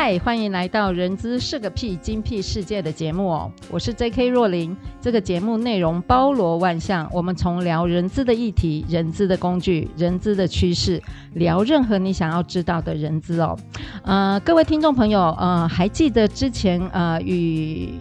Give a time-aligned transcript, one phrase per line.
[0.00, 4.28] 嗨，欢迎来到《人资是个屁，精辟世界》的节目哦，我是 J.K.
[4.28, 4.76] 若琳。
[5.00, 11.02] 这个节目内容包罗万象，我们从聊人资的议题、人资的工具、人资的趋势，
[11.34, 13.58] 聊任何你想要知道的人资哦。
[14.04, 17.92] 呃，各位听众朋友，呃，还记得之前呃与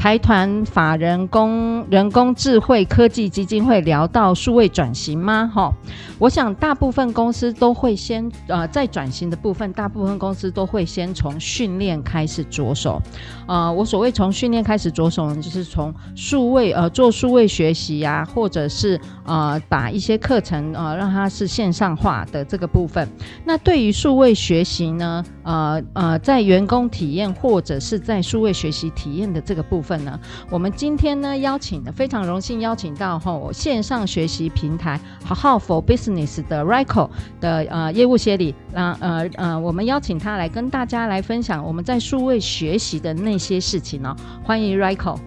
[0.00, 5.46] 财团法人工人工智慧科技基金会聊到数位转型吗？
[5.54, 5.70] 哈、
[6.18, 12.98] 我想大部分公司都会先呃在转型的部分，大部分公司都会先从训练开始着手。
[13.46, 23.06] 呃，我所谓从训练开始着手呢，就是从数位呃做数位学习呀、啊，或者是呃把一些课程呃让它是线上化的这个部分。
[23.44, 29.89] 那对于数位学习呢，呃呃在员工体验或者是在数位学习体验的这个部分。
[29.98, 30.18] 呢，
[30.50, 37.08] 我们今天呢邀请的非常荣幸邀请到吼线上学习平台好好 for Business 的 Rico
[37.40, 44.16] 的呃业务协理，那呃呃我们邀请他来跟大家来分享我们在数位学习的那些事情哦。
[44.42, 45.18] 欢迎 Rico。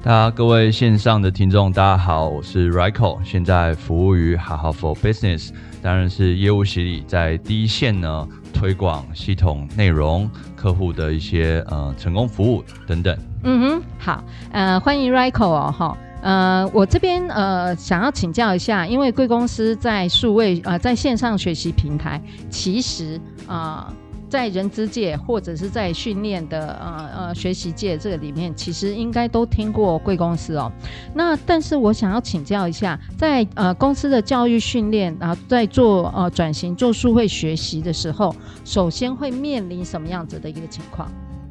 [0.00, 5.50] 大家各位线上的听众，大家好，我是 Rico，现在服务于好好 for Business，
[5.82, 13.18] 当然是业务协理，在第一线呢推广系统内容、客户的一些呃成功服务等等。
[13.44, 23.94] 嗯哼，好，呃，欢迎 Rico 哦，哈，呃，我这边呃想要请教一下，因为贵公司在数位呃在线上学习平台，其实啊、呃、
[24.28, 30.70] 在人资界或者是在训练的呃呃学习界这个里面，其实应该都听过贵公司哦。
[31.14, 38.34] 那但是我想要请教一下，在呃公司的教育训练，然后在做呃转型做数位学习的时候，
[38.64, 41.08] 首先会面临什么样子的一个情况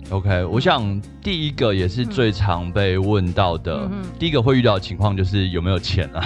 [0.09, 6.23] ？OK，我想第一个也是最常被问到的，嗯、第一个会遇到的情况就是有没有钱啊？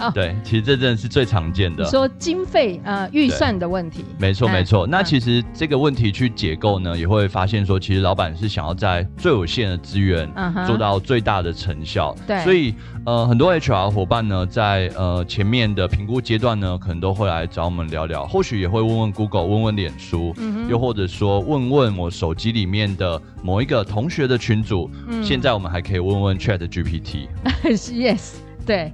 [0.00, 1.84] 哦、 对，其实这真的是最常见的。
[1.84, 4.86] 说经费呃预算的问题，没错没错。
[4.86, 10.28] 那其实这个问题去解构呢，也会发现说，其实老板是想要在最有限的资源
[10.66, 12.14] 做到最大的成效。
[12.26, 12.74] 对、嗯，所以
[13.04, 23.17] 呃很多 HR 伙伴呢，在呃前面的评估阶段呢，可能都会来找我们聊聊，或许也会问问 Google，问问脸书，嗯、又或者说问问我手机里面的。
[23.42, 27.28] 某一个同学的群组，嗯、现在我们还可以问问 Chat GPT。
[27.64, 28.34] Yes，
[28.66, 28.92] 对，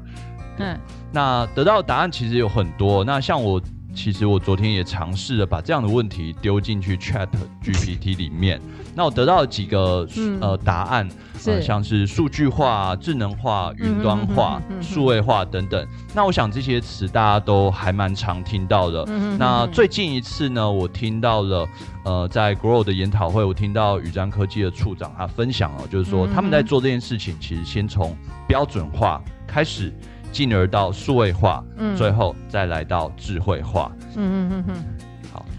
[0.58, 0.78] 嗯，
[1.12, 3.04] 那得到的答案其实有很多。
[3.04, 3.60] 那像我，
[3.94, 7.28] 其实我昨天也尝试了把这样的问题丢进去 Chat
[7.62, 8.60] GPT 里面。
[8.94, 11.08] 那我得到了几个、嗯、呃答案，
[11.46, 15.86] 呃，像是数据化、智能化、云端化、数位化等等。
[16.14, 19.04] 那我想这些词大家都还蛮常听到的。
[19.38, 21.68] 那最近一次呢，我听到了
[22.04, 28.16] 呃，在 Grow 的研讨会，我听到宇瞻科技的处长他分享了，就是说他们在做这件事情，其实先从
[28.46, 29.92] 标准化开始，
[30.34, 31.64] 进而到数位化，
[31.96, 33.90] 最后再来到智慧化。
[34.16, 34.74] 嗯嗯嗯嗯。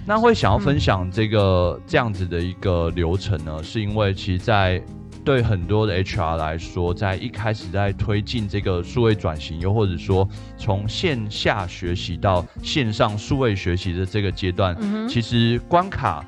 [0.06, 4.80] 那会想要分享这个这样子的一个流程呢，是因为其实，在
[5.24, 10.28] 对很多的 HR 来说，在一开始在推进这个数位转型，又或者说
[10.58, 14.78] 从线下学习到线上数位学习的这个阶段，
[15.10, 16.24] 其实关卡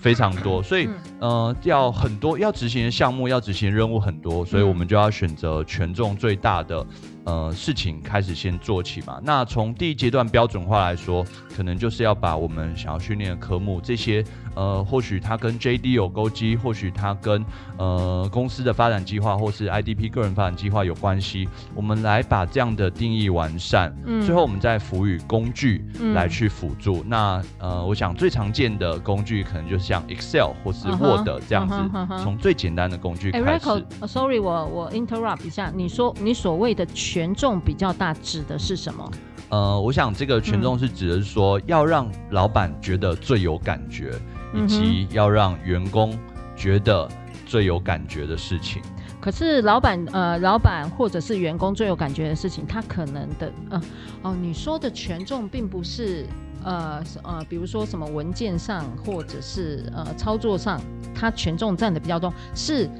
[0.00, 0.88] 非常多，所以
[1.20, 6.84] 呃，要很多要执行的项目，要执行的任务很多，所以我们就要选择权重最大的。
[7.30, 9.20] 呃，事情开始先做起嘛。
[9.22, 11.24] 那从第一阶段标准化来说，
[11.56, 14.24] 可能就是要把我们想要训练的科目这些。
[14.56, 17.44] 呃，或许它跟 JD 有勾稽，或许它跟
[17.78, 21.48] 呃公司的发展计划，或是 IDP 个人发展计划有关系。
[21.72, 25.84] 我们来把这样的定义完善，嗯，最后我们再赋予工具
[26.14, 26.96] 来去辅助。
[26.98, 32.38] 嗯、那呃，我想最常见的工具可能就像 Excel 或是 Word 这样子，从、uh -huh, uh -huh.
[32.38, 33.44] 最简单的工具开始。
[33.44, 36.84] 欸 Rico，sorry，我我 interrupt 一下，你说你所谓的
[37.20, 39.10] 权重比较大，指的是什么？
[39.50, 44.14] 呃，我想这个权重是指的是说，嗯、要让老板觉得最有感觉。
[44.52, 46.18] 以及要让员工
[46.56, 47.08] 觉得
[47.46, 48.82] 最有感觉的事情。
[49.20, 53.80] 可是老板呃，老板或者是员工最有感觉的事情，他可能的呃
[54.22, 56.26] 哦，你说的权重并不是
[56.64, 60.80] 呃呃，比如说什么文件上或者是呃操作上，
[61.14, 62.90] 他权重占的比较重，是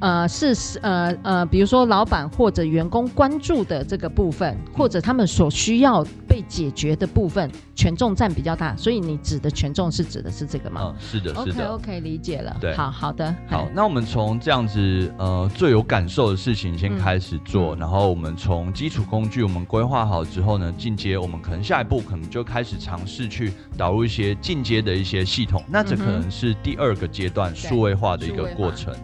[0.00, 10.80] 呃是呃呃，比如说老板或者员工关注的这个部分，或者他们所需要被解决的部分权重占比较大，所以你指的权重是指的是这个吗？
[10.84, 11.68] 嗯，是的，是的。
[11.68, 12.56] OK OK，理解了。
[12.60, 13.34] 对，好好的。
[13.48, 28.94] 好，那我们从这样子呃最有感受的事情先开始做，嗯、然后我们从基础工具我们规划好之后呢，进阶我们可能下一步可能就开始尝试去导入一些进阶的一些系统，那这可能是第二个阶段数位化的一个过程。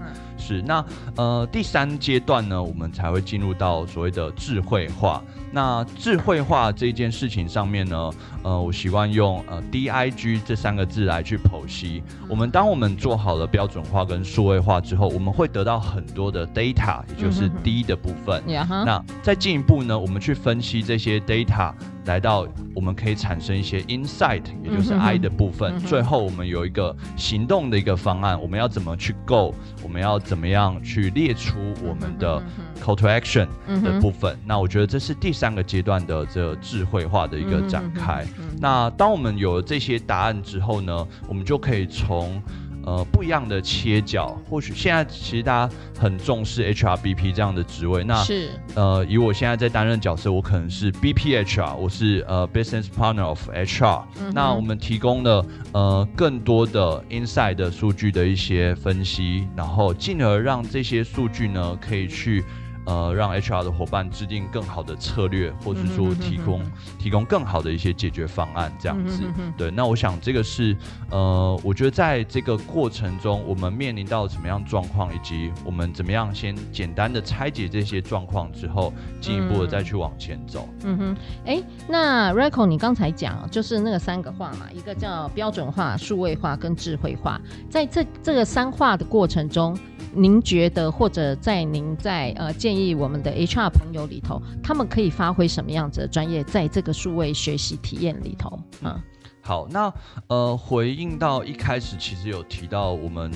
[0.47, 0.85] 是，那
[1.17, 5.21] 呃第三阶段呢，我们才会进入到所谓的智慧化。
[5.57, 8.11] 那智慧化这件事情上面呢，
[8.43, 12.03] 呃，我习惯用呃 DIG 这三个字来去剖析。
[12.29, 18.43] 我们当我们做好了标准化跟数位化之后，我们会得到很多的 data，也就是 D 的部分。
[18.47, 21.73] 嗯、那再进一步呢，我们去分析这些 data。
[22.07, 25.75] 来到，我们可以产生一些 insight，也就是 I 的部分。
[25.75, 29.53] 嗯、最后，我们有一个行动的一个方案，我们要怎么去 go？
[29.83, 32.41] 我们要怎么样去列出我们的
[32.81, 33.49] call to action
[33.83, 34.33] 的部分？
[34.35, 38.25] 嗯、那我觉得这是第三个阶段的这个智慧化的一个展开。
[38.39, 42.43] 嗯、那当我们有了这些答案之后呢，我们就可以从。
[42.89, 48.05] 呃，不一样的切角，或许现在其实大家很重视 HRBP 这样的职位。
[48.05, 54.05] 那是呃，以我现在在担任角色，我可能是 BPHR，我是呃 Business Partner of HR。
[54.21, 54.31] 嗯。
[54.33, 62.45] 那我们提供了呃更多的 inside 的数据的一些分析，然后进而让这些数据呢可以去。
[62.87, 66.63] 呃，让 HR 的伙伴制定更好的策略，或是说提供
[66.99, 69.25] 提供更好的一些解决方案，这样子。
[69.57, 70.77] 对，那我想这个是
[71.11, 80.69] 呃，我觉得在这个过程中，我们面临到什么样状况，以及我们怎么样先简单的拆解这些状况之后，进一步的再去往前走。
[80.85, 89.77] 嗯哼，哎、欸，那 Rayco 你刚才讲就是那个三个化嘛，一个叫标准化、数位化跟智慧化，在这这个三化的过程中。
[90.19, 98.59] 您觉得，或者在您在呃建议我们的 HR 朋友里头，他们可以发挥什么样子的专业，在这个数位学习体验里头？
[98.83, 99.01] 嗯，
[99.43, 99.93] 好，那
[100.29, 103.31] 呃回应到一开始，其实有提到我们。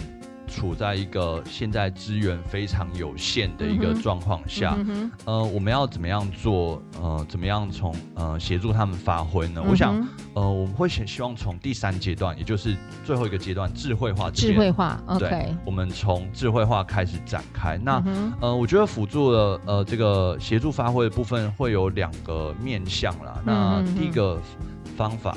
[0.51, 6.83] 处在一个现在资源非常有限的一个状况下，嗯嗯、呃，我们要怎么样做？
[7.01, 9.63] 呃，怎么样从呃协助他们发挥呢？
[9.65, 14.31] 嗯、我想，呃，我们会希希望从第三阶段，也就是最后一个阶段，智慧化。
[14.31, 15.55] 智慧化对。
[15.65, 17.79] 我们从智慧化开始展开。
[17.79, 23.41] 那，嗯、呃，我觉得辅助的呃这个协助发挥的部分会有两个面向啦。
[23.47, 24.39] 嗯、那第一个
[24.97, 25.37] 方法。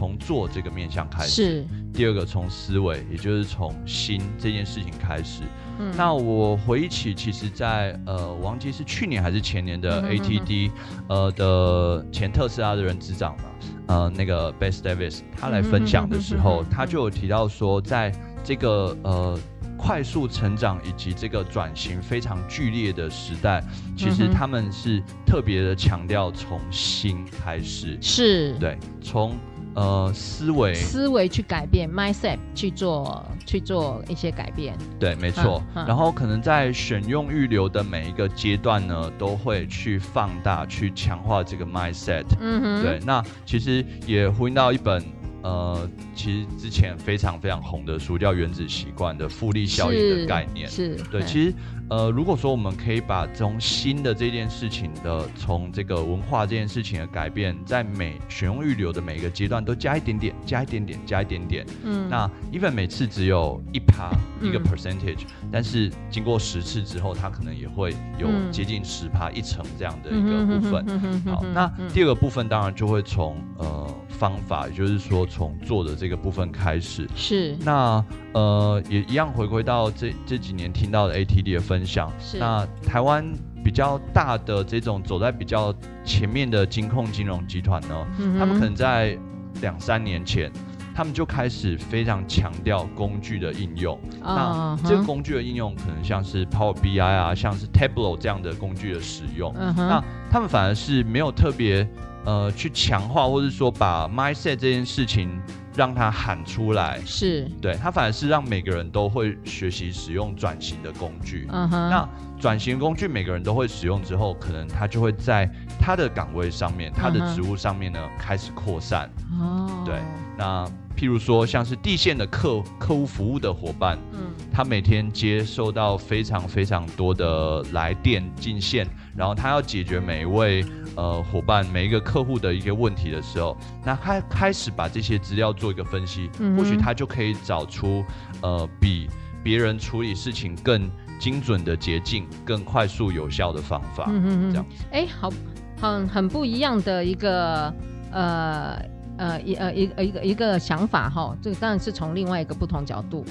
[0.00, 1.66] 从做这个面向开始，是。
[1.92, 5.42] 第二个从思维，也就是从心这件事情开始。
[5.78, 10.70] 嗯，那我回忆起，其实在呃，我忘记是去年还是前年的 ATD，
[11.06, 13.44] 呃的前特斯拉的人执掌嘛，
[13.88, 18.10] 呃，那个 Best Davis 他来分享的时候，他就有提到说，在
[18.42, 19.38] 这个呃
[19.76, 23.62] 快速成长以及这个转型非常剧烈的时代，
[23.98, 28.54] 其实他们是特别的强调从心开始，是。
[28.58, 29.36] 对从。
[29.74, 35.62] 呃，思维思维去改变，mindset 去做去做一些改变，对，没错。
[35.76, 42.24] 嗯嗯、然后可能在选用预留的每一个阶段呢，都会去放大、去强化这个 mindset。
[42.40, 43.00] 嗯哼，对。
[43.06, 45.02] 那其实也呼应到一本
[45.42, 50.68] 呃，其实之前非常非常红的书叫《原子习惯》的复利效应的概念。
[50.68, 51.54] 是，是对，其实。
[51.90, 61.66] 呃，如果说我们可以把从新的这件事情的，从这个文化这件事情的改变，在每选用预留的每一个阶段都加一点点，加一点点，加一点点。
[61.82, 64.08] 嗯，那 even 每次只有一趴
[64.40, 71.22] 一个 percentage，嗯，但是经过十次之后，它可能也会有接近十趴一成这样的一个部分。
[71.24, 77.08] 好，那第二个部分当然就会从呃方法，也就是说从做的这个部分开始。
[77.16, 77.56] 是。
[77.64, 81.79] 那呃也一样回归到这这几年听到的 ATD 的分。
[81.84, 83.24] 想是那台湾
[83.64, 89.18] 比较大的这种走在比较前面的金控金融集团呢，嗯、他们可能在
[89.60, 90.50] 两三年前，
[90.94, 93.98] 他们就开始非常强调工具的应用。
[94.22, 99.52] 哦、那这个工具的应用可能像是 Power BI 啊，像是 Tableau 这样的工具的使用。
[99.76, 101.86] 那他们反而是没有特别
[102.24, 105.40] 呃去强化，或者说把 Mindset 这件事情。
[105.74, 111.46] 让他喊出来，是对他反而是让每个人都会学习使用转型的工具。
[111.50, 112.08] 嗯哼那
[112.38, 115.48] 转型工具每个人都会使用之后，可能他就会在
[115.78, 116.96] 他的岗位上面、uh.
[116.96, 119.10] 他的职务上面呢开始扩散。
[119.38, 119.86] 哦，oh.
[119.86, 120.00] 对，
[120.36, 120.66] 那
[121.00, 130.62] 譬如说像是地线的客客户服务的伙伴，嗯，他每天接受到非常非常多的来电进线，然后他要解决每一位。
[130.96, 138.04] 呃，伙伴每一个客户的一个问题的时候，那他开始把这些资料做一个分析，嗯、或许他就可以找出
[138.42, 139.08] 呃比
[139.42, 144.06] 别人处理事情更精准的捷径，更快速有效的方法。
[144.08, 145.32] 嗯哼哼这样，哎，好，
[145.80, 147.72] 很很不一样的一个
[148.10, 148.82] 呃
[149.20, 153.22] 呃一呃一呃一个一个想法哈，这个当然是从另外一个不同角度，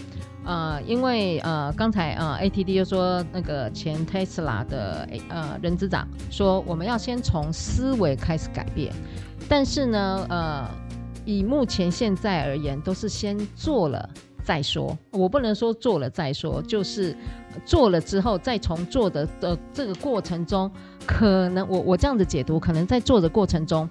[0.45, 8.93] 呃，因为呃刚才呃 ATD 又说那个前 Tesla 的呃人资长说，我们要先从思维开始改变，
[9.49, 10.69] 但是呢呃
[11.25, 14.07] 以目前现在而言，都是先做了。
[14.41, 17.15] 再说，我不能说做了再说，就是
[17.65, 20.71] 做了之后，再从做的的这个过程中，
[21.05, 23.87] 可能我我这样子解读，可能在做的过程中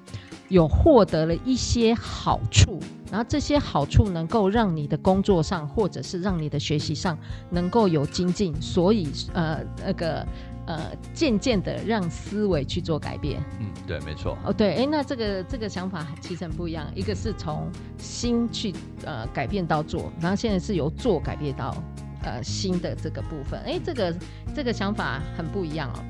[0.49, 2.78] 有获得了一些好处，
[3.11, 7.19] 然后这些好处能够让你的工作上，或者是让你的学习上
[7.50, 10.26] 能够有精进，所以呃那个。
[10.69, 13.43] 呃，渐渐的让思维去做改变。
[13.59, 14.37] 嗯，对，没错。
[14.45, 16.87] 哦，对，哎，那这个这个想法其实很不一样。
[16.95, 21.75] 一个是从心去呃改变到做，然后现在是由做改变到
[22.23, 23.61] 呃新的这个部分。
[23.65, 24.15] 哎，这个
[24.55, 26.05] 这个想法很不一样哦。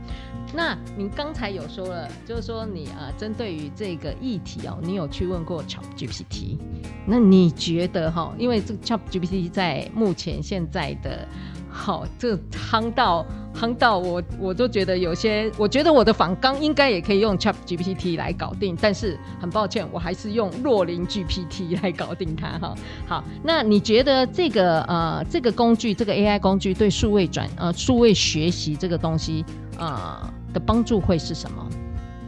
[0.55, 6.59] 那你刚才有说了，就是说你啊针对于这个议题哦，你有去问过 ChatGPT。
[7.07, 11.27] 那你觉得哈、哦，因为这个 ChatGPT 在目前现在的。
[11.71, 13.25] 好，这夯到
[13.59, 22.75] 夯到我，我都觉得有些，我觉得我的访纲应该也可以用 Chat GPT 来搞定，但是很抱歉，我还是用若琳 GPT 来搞定它哈。
[23.07, 29.45] 好，那你觉得这个呃这个工具，这个 AI 工具对数位转呃数位学习这个东西
[29.79, 31.69] 呃的帮助会是什么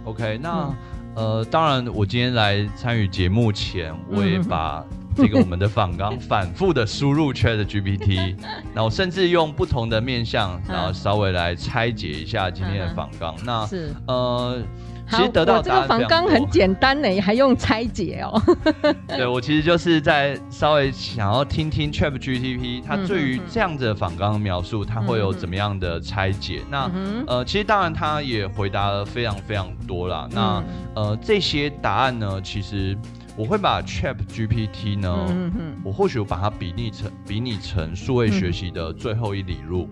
[0.04, 0.74] ？OK，那、
[1.14, 4.99] 嗯、呃当然，我今天来参与节目前，我也把、嗯。
[5.16, 8.36] 这个我们的访纲反复的输入 Chat GPT，
[8.74, 13.34] 然后甚至用不同的面向，然后稍微来拆解一下今天的访纲。
[13.44, 14.62] 那是呃，
[15.10, 18.40] 其实得到答案这个访纲很简单呢，还用拆解哦。
[19.08, 26.60] 对，我其实就是在稍微想要听听 Chat GPT 它对于这样子的访纲描述，它会有怎么样的拆解。
[26.70, 26.90] 那
[27.26, 30.28] 呃，其实当然它也回答了非常非常多啦。
[30.30, 30.62] 那
[30.94, 32.96] 呃，这些答案呢，其实。
[33.40, 39.88] 我会把 Chat GPT 呢，嗯、哼我或许我把它比拟成比拟成数位学习的最后一里路。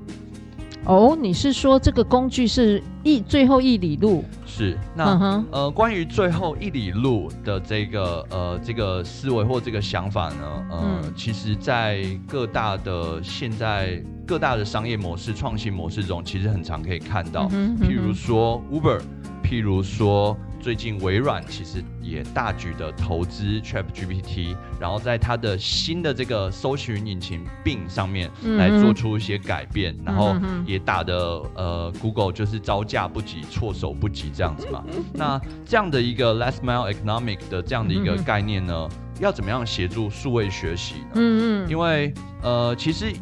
[0.85, 4.23] 哦，你是说这个工具是一最后一里路？
[4.45, 4.77] 是。
[4.95, 17.49] 那、呃，关于最后一里路的这个呃这个思维或这个想法呢，呃，嗯、其实在各大的现在各大的商业模式创新模式中，其实很常可以看到。
[17.53, 19.01] 嗯哼，譬如说 Uber，
[19.43, 20.37] 譬如说。
[20.61, 30.37] 最近微软其实也大举的投资 ChatGPT，然后在它的新的这个搜寻引擎 Bing 上面来做出一些改变，嗯、然后
[30.67, 31.17] 也打的
[31.55, 34.85] 呃 Google 就是招架不及，措手不及这样子嘛。
[35.13, 41.07] 那这样的一个 Last Mile Economic 的这样的一个概念呢，嗯、要怎么样协助数位学习呢？
[41.15, 42.13] 嗯嗯，因为
[42.43, 43.13] 呃其实。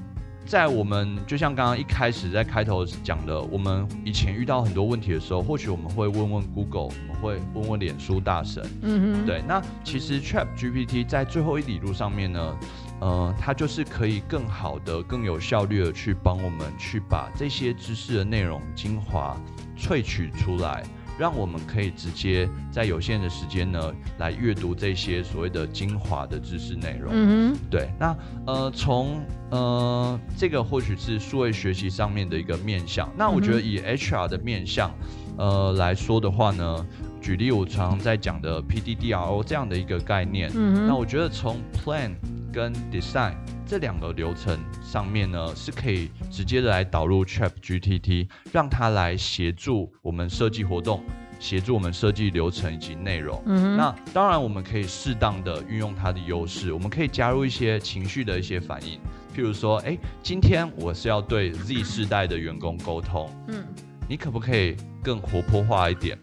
[0.46, 9.42] 在我们就像刚刚一开始在开头讲的，我们以前遇到很多问题的时候，或许我们会问问 Google，我们会问问脸书大神，嗯哼，对。
[9.46, 12.56] 那其实 Chat GPT 在最后一里路上面呢，
[13.00, 19.36] 呃，它就是可以更好的、更有效率的去帮我们去把这些知识的内容精华
[19.76, 20.84] 萃取出来。
[21.18, 27.10] 让我们可以直接在有限的时间呢，来阅读这些所谓的精华的知识内容。
[27.12, 27.88] 嗯哼，对。
[27.98, 29.20] 那呃，从
[29.50, 33.10] 呃这个或许是数位学习上面的一个面向。
[33.16, 34.90] 那我觉得以 HR 的面向
[35.38, 36.86] 呃来说的话呢，
[37.20, 40.50] 举例我常常在讲的 PDDRO 这样的一个概念。
[40.54, 42.12] 嗯哼，那我觉得从 Plan
[42.56, 43.34] 跟 Design
[43.66, 51.04] 这两个流程上面呢，是可以直接的来导入 ChatGPT，让它来协助我们设计活动，
[51.38, 53.42] 协助我们设计流程以及内容。
[53.44, 58.98] 嗯，那当然我们可以适当的运用它的优势，我们可以加入一些情绪的一些反应，
[59.36, 63.62] 譬如说，哎，今天我是要对 Z 世代的员工沟通，嗯，
[64.08, 66.16] 你可不可以更活泼化一点？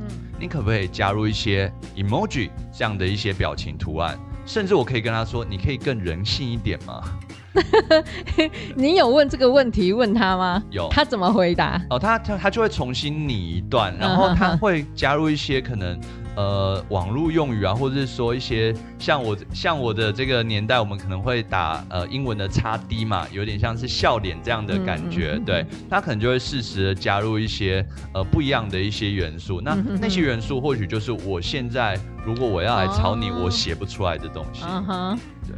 [0.00, 0.06] 嗯，
[0.38, 4.18] 你可不可以加入一些 emoji 这样的一些表情图案？
[4.48, 7.02] 甚至我可以跟他说：“你可以更人性一点吗？”
[8.74, 10.62] 你有问这个问题问他吗？
[10.70, 10.88] 有。
[10.90, 11.78] 他怎么回答？
[11.90, 16.00] 哦，他他他就会重新拟一段，然后他会加入一些可能。
[16.38, 25.32] 呃，网络用语啊，或者是说一些像我像我的这个年代，我们可能会打呃英文的叉 D 嘛，有点像是笑脸这样的感觉。
[25.34, 29.60] 嗯、对，他可能就会适时的加入一些呃不一样的一些元素。
[29.60, 34.62] 那、嗯、那些元素或许就是我现在如果我要来抄你，哦、我写不出来的东西。
[34.64, 35.56] 嗯哼，对。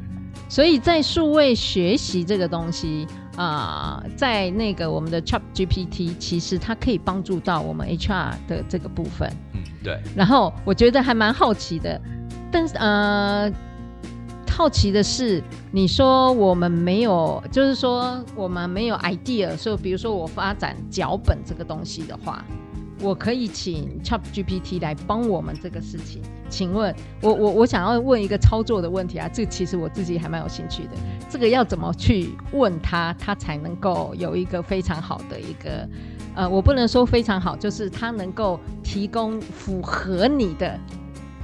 [0.48, 3.06] 所以在数位学习这个东西
[3.40, 9.32] 啊、呃，在那个我们的 ChatGPT，其实它可以帮助到我们 HR 的这个部分。
[9.54, 11.98] 嗯对，然后我觉得还蛮好奇的，
[12.52, 13.50] 但是呃，
[14.46, 15.42] 好奇的是，
[15.72, 22.44] 你说我们没有，就是说我们没有 idea，所以比如说我发展脚本这个东西的话，
[23.00, 26.22] 我可以请 ChatGPT 来帮我们这个事情。
[26.48, 30.90] 请问，我我我想要问一个操作的问题啊，这其实我自己还蛮有兴趣的。
[31.28, 35.88] 这个要怎么去问他，他才能够有一个非常好的一个，
[36.34, 40.76] 呃，我不能说非常好，就是他能够提供符合你的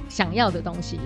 [0.09, 0.99] 想要的东西。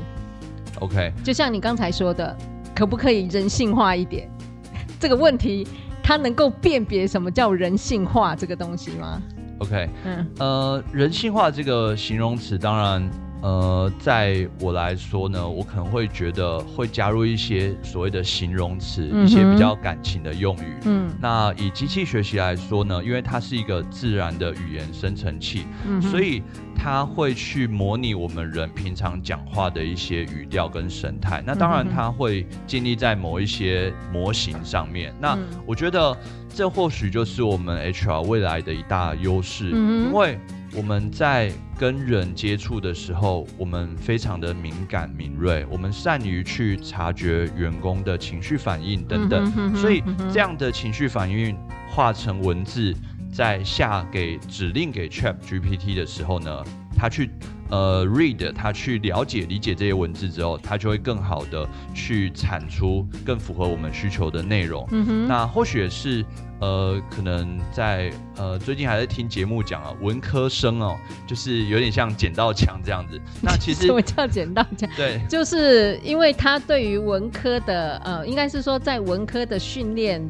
[0.80, 2.36] OK，就像你刚才说的，
[2.76, 4.28] 可不可以人性化一点？
[5.00, 5.68] 这个问题，
[6.02, 9.22] 他能够辨别什么叫人性化这个东西吗
[9.62, 13.10] ？OK，嗯，呃，人性化这个形容词，当然，
[13.42, 20.78] 呃，在我来说呢，我可能会觉得会加入一些所谓的形容词，嗯、一些比较感情的用语。
[20.86, 26.44] 嗯，那以机器学习来说呢，因为它是一个自然的语言生成器，嗯、所以
[26.76, 31.44] 它会去模拟我们人平常讲话的一些语调跟神态。
[31.46, 35.12] 那当然，它会建立在某一些模型上面。
[35.14, 36.16] 嗯、那我觉得。
[36.54, 40.38] 这或许就是我们 HR 未来的一大优势，嗯、因为
[40.74, 50.02] 我们在跟人接触的时候，我们非常的敏感敏锐，我们善于去察觉员工的情绪反应等等，嗯、哼所以
[50.32, 51.58] 这样的情绪反应
[51.90, 52.96] 化成文字，
[53.34, 56.64] 在下给指令给 ChatGPT 的时候呢，
[56.96, 57.30] 他去。
[57.72, 64.86] 呃，read 他去了解、理解这些文字之后，他就会更好的去产出更符合我们需求的内容。
[64.92, 66.24] 嗯哼，那或许也是
[66.60, 73.18] 呃，可能在呃最近还在听节目讲啊，文科生哦，就是有点像捡到墙这样子。
[73.42, 74.90] 那其实 什么叫捡到墙？
[74.98, 80.22] 对， 就是因为他对于文科的呃，应该是说在文科的训练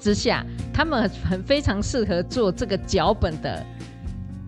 [0.00, 3.64] 之下，他们很非常适合做这个脚本的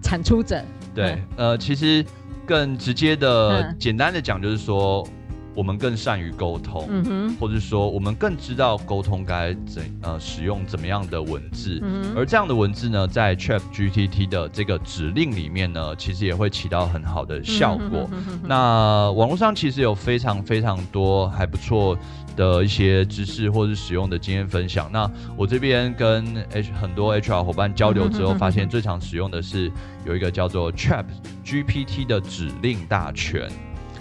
[0.03, 0.61] 产出者。
[0.93, 2.05] 对，嗯、呃，其实。
[2.51, 5.07] 更直接的、嗯、简单的讲，就是说
[5.55, 18.09] 我们更善于沟通，嗯、哼或者说我们更知道沟通该怎呃使用怎么样的文字，嗯、而这样的文字呢，在 ChatGPT 的这个指令里面呢，其实也会起到很好的效果。
[18.11, 21.97] 嗯、哼哼哼那网络上其实有非常非常多还不错
[22.37, 24.91] 的一些知识或是使用的经验分享。
[24.93, 29.71] 那我这边跟 H 很多 HR 伙伴交流之后，发现最常使用的是
[30.07, 31.05] 有一个叫做 Chat。
[31.45, 33.51] GPT 的指令大全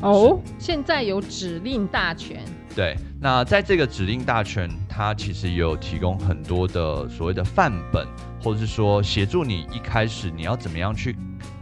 [0.01, 2.43] 哦，现在有指令大全。
[2.75, 8.07] 对，那在这个指令大全，它其实也有提供很多的所谓的范本，
[8.41, 11.15] 或者是说协助你一开始你要怎么样去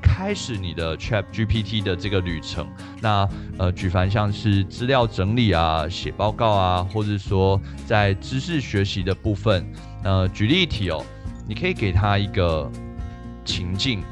[0.03, 2.67] 开始你的 ChatGPT 的这个旅程。
[3.01, 9.65] 那呃，举凡像是资料整理啊、写报告啊，或者说在知识学习的部分，
[10.03, 11.03] 呃，举例一题哦，
[11.47, 12.69] 你可以给他一个
[13.43, 14.03] 情境，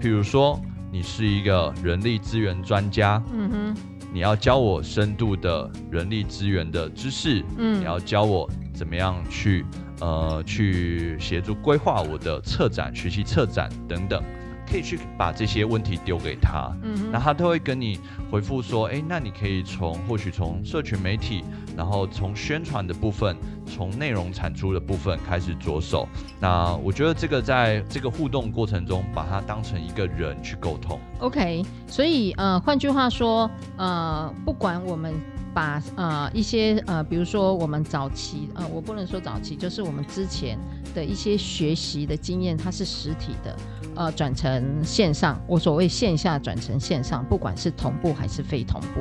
[0.00, 0.60] 比如说。
[0.96, 3.76] 你是一个人力资源专家，嗯哼，
[4.14, 9.62] 你要教我深度的人力资源的知识，嗯，你要教我怎么样去
[10.00, 14.24] 呃去协助规划我的策展、学习策展等等。
[14.68, 17.98] 可以去把这些问题丢给他，嗯哼，那他都会跟你
[18.30, 21.44] 回复说，哎，那你可以从或许从社群媒体，
[21.76, 26.08] 然后从宣传的部分，从内容产出的部分开始着手。
[26.40, 30.98] 那我觉得这个在这个互动过程中，把它当成一个人去沟通。
[31.20, 35.14] OK，所以呃，换句话说，呃，不管我们。
[35.56, 40.58] 把呃一些呃，比如说我们早期呃，我不能说早期，就是我们之前
[40.94, 43.56] 的一些学习的经验，它是实体的，
[43.94, 45.40] 呃，转成线上。
[45.46, 49.00] 我所谓线下转成线上，不管是同步还是非同步，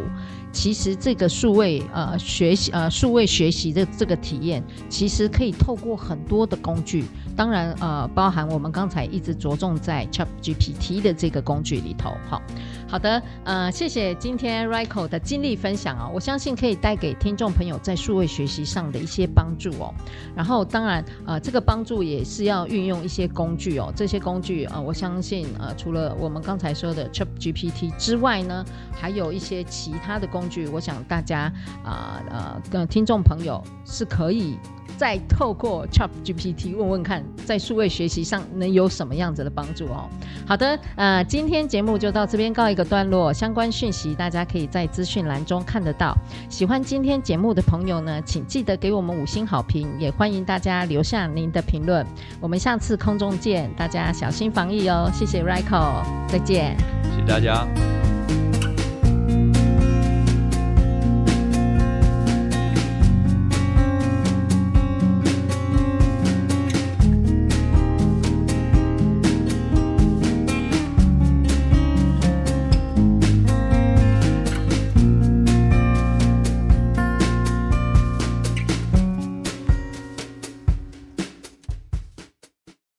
[0.53, 7.03] 其实这个数位呃学习呃数位学习的这个体验，其实可以透过很多的工具，
[7.35, 12.15] 当然呃，包含我们刚才一直着重在 ChatGPT 的这个工具里头。
[12.29, 12.41] 好，
[12.87, 16.55] 好的，呃，谢谢今天 Rico 的经历分享啊，我相信。
[16.55, 19.93] 可以带给听众朋友在数位学习上的一些帮助哦。
[20.33, 23.91] 然后，当然，呃，这个帮助也是要运用一些工具哦。
[23.93, 30.67] 这些工具，呃，我相信，呃，除了我们刚才说的 ChatGPT 之外呢，还有一些其他的工具。
[30.67, 31.51] 我想大家，
[31.83, 34.57] 啊，呃，跟、呃、听众朋友是可以。
[34.97, 40.07] 再透过 ChatGPT 问问看，在数位学习上能有什么样子的帮助哦。
[40.47, 46.15] 好的，呃，今天节目就到这边告一个段落，相关讯息大家可以在资讯栏中看得到。
[46.49, 52.05] 喜欢今天节目的朋友呢，请记得给我们五星好评，也欢迎大家留下您的评论。
[52.39, 55.09] 我们下次空中见，大家小心防疫哦。
[55.13, 56.75] 谢谢 Rico，再见。
[57.03, 57.94] 谢谢大家。